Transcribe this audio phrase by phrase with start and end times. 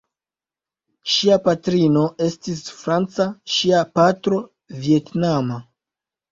[1.15, 4.43] Ŝia patrino estis franca, ŝia patro
[4.83, 5.65] vjetnama.